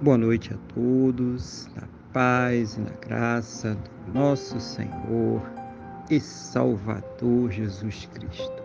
Boa 0.00 0.16
noite 0.16 0.54
a 0.54 0.56
todos, 0.72 1.68
na 1.74 1.88
paz 2.12 2.76
e 2.76 2.80
na 2.80 2.92
graça 3.04 3.74
do 3.74 4.12
nosso 4.14 4.60
Senhor 4.60 5.42
e 6.08 6.20
Salvador 6.20 7.50
Jesus 7.50 8.08
Cristo. 8.14 8.62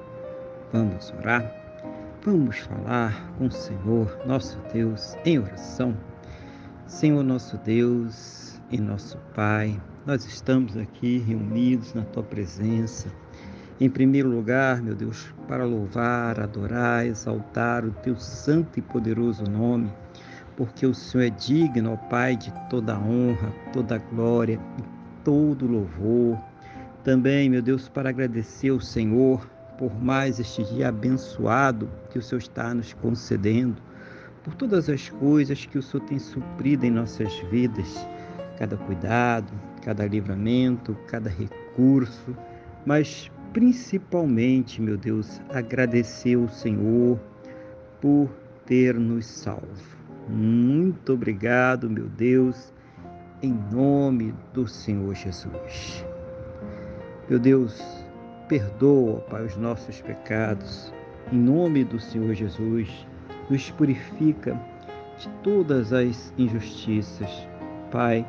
Vamos 0.72 1.12
orar? 1.18 1.52
Vamos 2.24 2.60
falar 2.60 3.34
com 3.36 3.48
o 3.48 3.52
Senhor, 3.52 4.16
nosso 4.28 4.60
Deus, 4.72 5.16
em 5.26 5.40
oração. 5.40 5.98
Senhor, 6.86 7.24
nosso 7.24 7.58
Deus 7.58 8.62
e 8.70 8.80
nosso 8.80 9.18
Pai, 9.34 9.82
nós 10.06 10.26
estamos 10.26 10.78
aqui 10.78 11.18
reunidos 11.18 11.96
na 11.96 12.04
Tua 12.04 12.22
presença. 12.22 13.12
Em 13.82 13.90
primeiro 13.90 14.30
lugar, 14.30 14.84
meu 14.84 14.94
Deus, 14.94 15.34
para 15.48 15.66
louvar, 15.66 16.40
adorar, 16.40 17.08
exaltar 17.08 17.84
o 17.84 17.92
Teu 17.92 18.18
santo 18.18 18.78
e 18.78 18.84
poderoso 18.84 19.44
nome 19.46 19.92
porque 20.56 20.86
o 20.86 20.94
Senhor 20.94 21.26
é 21.26 21.30
digno, 21.30 21.94
ó 21.94 21.98
Pai, 22.10 22.36
de 22.36 22.54
toda 22.70 22.98
honra, 22.98 23.54
toda 23.72 23.98
glória 23.98 24.60
e 24.80 24.84
todo 25.24 25.68
louvor. 25.68 26.38
Também, 27.04 27.50
meu 27.50 27.62
Deus, 27.62 27.90
para 27.90 28.10
agradecer 28.10 28.70
ao 28.70 28.80
Senhor 28.80 29.48
por 29.78 29.94
mais 30.02 30.40
este 30.40 30.64
dia 30.64 30.90
abençoado 30.90 31.90
que 32.10 32.20
o 32.20 32.22
Senhor 32.22 32.40
está 32.40 32.74
nos 32.74 32.94
concedendo, 32.94 33.82
por 34.44 34.54
todas 34.56 34.90
as 34.90 35.10
coisas 35.10 35.66
que 35.66 35.78
o 35.78 35.82
Senhor 35.82 36.06
tem 36.06 36.20
suprido 36.20 36.86
em 36.86 36.92
nossas 36.92 37.34
vidas, 37.50 38.08
cada 38.58 38.78
cuidado, 38.78 39.52
cada 39.82 40.06
livramento, 40.06 40.96
cada 41.08 41.30
recurso, 41.30 42.36
mas 42.86 43.32
principalmente, 43.52 44.82
meu 44.82 44.98
Deus, 44.98 45.42
agradecer 45.50 46.36
ao 46.36 46.50
Senhor 46.50 47.20
por 48.02 48.30
ter 48.66 48.96
nos 48.96 49.26
salvo. 49.26 50.03
Muito 50.28 51.14
obrigado, 51.14 51.90
meu 51.90 52.08
Deus, 52.08 52.74
em 53.42 53.54
nome 53.72 54.34
do 54.54 54.66
Senhor 54.66 55.14
Jesus. 55.14 56.06
Meu 57.30 57.38
Deus, 57.38 57.82
perdoa, 58.48 59.20
Pai, 59.22 59.46
os 59.46 59.58
nossos 59.58 60.02
pecados. 60.02 60.94
Em 61.32 61.38
nome 61.38 61.84
do 61.84 62.00
Senhor 62.00 62.34
Jesus, 62.34 62.90
nos 63.50 63.70
purifica 63.72 64.58
de 65.18 65.28
todas 65.44 65.92
as 65.92 66.34
injustiças. 66.38 67.30
Pai, 67.92 68.26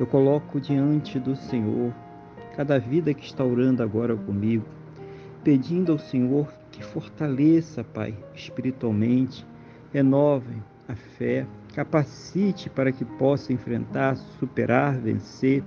eu 0.00 0.06
coloco 0.06 0.60
diante 0.60 1.18
do 1.20 1.36
Senhor 1.36 1.92
cada 2.56 2.78
vida 2.78 3.14
que 3.14 3.24
está 3.24 3.44
orando 3.44 3.84
agora 3.84 4.16
comigo, 4.16 4.64
pedindo 5.44 5.92
ao 5.92 5.98
Senhor 5.98 6.52
que 6.72 6.84
fortaleça, 6.84 7.84
Pai, 7.84 8.16
espiritualmente, 8.34 9.46
renove 9.92 10.60
a 10.90 10.94
fé, 10.94 11.46
capacite 11.74 12.68
para 12.68 12.90
que 12.92 13.04
possa 13.04 13.52
enfrentar, 13.52 14.16
superar, 14.38 14.98
vencer 14.98 15.62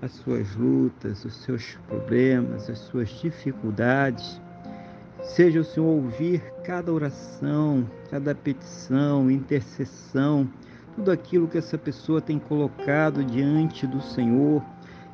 as 0.00 0.12
suas 0.12 0.54
lutas, 0.54 1.24
os 1.24 1.34
seus 1.42 1.76
problemas, 1.88 2.68
as 2.70 2.78
suas 2.78 3.08
dificuldades. 3.08 4.40
Seja 5.22 5.60
o 5.60 5.64
Senhor 5.64 5.86
ouvir 5.86 6.40
cada 6.64 6.92
oração, 6.92 7.84
cada 8.10 8.34
petição, 8.34 9.30
intercessão, 9.30 10.48
tudo 10.94 11.10
aquilo 11.10 11.48
que 11.48 11.58
essa 11.58 11.76
pessoa 11.76 12.20
tem 12.20 12.38
colocado 12.38 13.24
diante 13.24 13.86
do 13.86 14.00
Senhor, 14.00 14.62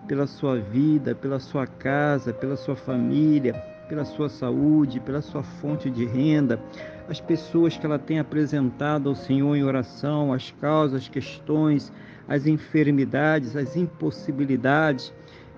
pela 0.06 0.27
sua 0.27 0.58
vida, 0.58 1.14
pela 1.14 1.41
sua 1.41 1.66
casa, 1.66 2.32
pela 2.32 2.56
sua 2.56 2.77
família, 2.77 3.55
pela 3.88 4.04
sua 4.04 4.28
saúde, 4.28 5.00
pela 5.00 5.20
sua 5.20 5.42
fonte 5.42 5.90
de 5.90 6.04
renda, 6.04 6.60
as 7.08 7.20
pessoas 7.20 7.77
que 7.77 7.84
ela 7.84 7.98
tem 7.98 8.18
apresentado 8.18 9.08
ao 9.08 9.14
Senhor 9.14 9.54
em 9.54 9.64
oração, 9.64 10.32
as 10.32 10.50
causas, 10.60 11.02
as 11.02 11.08
questões, 11.08 11.92
as 12.26 12.47
enfermidades, 12.47 13.56
as 13.56 13.76
impossibilidades. 13.76 15.12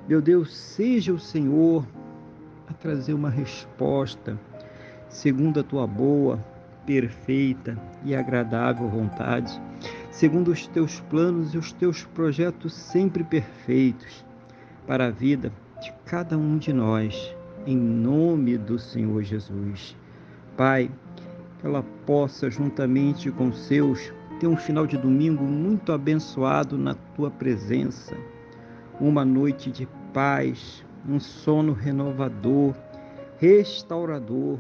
Meu 0.09 0.21
Deus, 0.21 0.57
seja 0.57 1.13
o 1.13 1.19
Senhor 1.19 1.87
a 2.69 2.73
trazer 2.73 3.15
uma 3.15 3.31
resposta 3.31 4.39
segundo 5.09 5.61
a 5.61 5.63
tua 5.63 5.87
boa, 5.87 6.39
perfeita 6.85 7.77
e 8.05 8.15
agradável 8.15 8.89
vontade, 8.89 9.61
segundo 10.11 10.49
os 10.49 10.67
teus 10.69 11.01
planos 11.01 11.55
e 11.55 11.59
os 11.59 11.73
teus 11.73 12.05
projetos 12.05 12.73
sempre 12.73 13.25
perfeitos 13.25 14.25
para 14.87 15.07
a 15.07 15.11
vida 15.11 15.53
de 15.83 15.93
cada 16.05 16.39
um 16.39 16.57
de 16.57 16.73
nós, 16.73 17.36
em 17.67 17.77
nome 17.77 18.57
do 18.57 18.79
Senhor 18.79 19.23
Jesus. 19.23 19.97
Pai, 20.57 20.89
que 21.59 21.67
ela 21.67 21.85
possa, 22.07 22.49
juntamente 22.49 23.31
com 23.33 23.53
seus, 23.53 24.13
ter 24.39 24.47
um 24.47 24.57
final 24.57 24.87
de 24.87 24.97
domingo 24.97 25.43
muito 25.43 25.93
abençoado 25.93 26.79
na 26.79 26.95
tua 27.15 27.31
presença, 27.31 28.17
uma 29.01 29.25
noite 29.25 29.71
de 29.71 29.89
paz, 30.15 30.85
um 31.09 31.19
sono 31.19 31.73
renovador, 31.73 32.75
restaurador, 33.39 34.59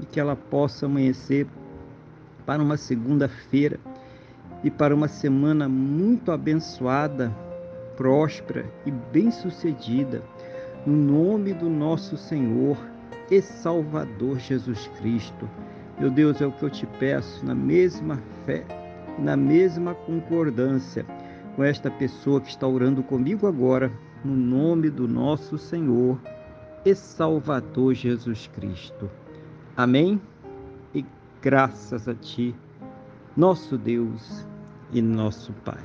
e 0.00 0.06
que 0.06 0.18
ela 0.18 0.36
possa 0.36 0.86
amanhecer 0.86 1.46
para 2.44 2.62
uma 2.62 2.76
segunda-feira 2.76 3.78
e 4.62 4.70
para 4.70 4.94
uma 4.94 5.08
semana 5.08 5.68
muito 5.68 6.30
abençoada, 6.32 7.34
próspera 7.96 8.66
e 8.84 8.90
bem-sucedida, 8.90 10.22
no 10.86 10.96
nome 10.96 11.52
do 11.52 11.68
nosso 11.68 12.16
Senhor 12.16 12.78
e 13.28 13.42
Salvador 13.42 14.38
Jesus 14.38 14.88
Cristo. 14.98 15.50
Meu 15.98 16.10
Deus, 16.10 16.40
é 16.40 16.46
o 16.46 16.52
que 16.52 16.62
eu 16.62 16.70
te 16.70 16.86
peço, 16.86 17.44
na 17.44 17.54
mesma 17.54 18.22
fé, 18.44 18.64
na 19.18 19.36
mesma 19.36 19.94
concordância 19.94 21.04
com 21.56 21.64
esta 21.64 21.90
pessoa 21.90 22.40
que 22.40 22.50
está 22.50 22.68
orando 22.68 23.02
comigo 23.02 23.46
agora, 23.46 23.90
no 24.24 24.36
nome 24.36 24.88
do 24.88 25.08
nosso 25.08 25.58
Senhor 25.58 26.20
e 26.84 26.94
Salvador 26.94 27.94
Jesus 27.94 28.46
Cristo. 28.46 29.10
Amém? 29.76 30.20
E 30.94 31.04
graças 31.42 32.06
a 32.06 32.14
Ti, 32.14 32.54
nosso 33.36 33.76
Deus 33.76 34.46
e 34.92 35.02
nosso 35.02 35.52
Pai. 35.64 35.82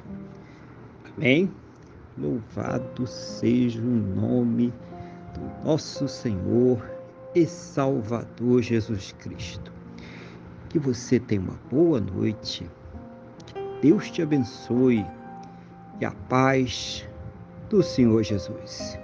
Amém? 1.18 1.50
Louvado 2.18 3.08
seja 3.08 3.82
o 3.82 3.86
nome 3.86 4.72
do 5.34 5.66
nosso 5.66 6.08
Senhor 6.08 6.82
e 7.34 7.46
Salvador 7.46 8.62
Jesus 8.62 9.14
Cristo. 9.20 9.72
Que 10.70 10.80
você 10.80 11.20
tenha 11.20 11.42
uma 11.42 11.60
boa 11.70 12.00
noite. 12.00 12.70
Que 13.46 13.88
Deus 13.90 14.10
te 14.10 14.22
abençoe. 14.22 15.06
E 16.00 16.06
a 16.06 16.12
paz 16.12 17.08
do 17.70 17.84
Senhor 17.84 18.24
Jesus. 18.24 19.01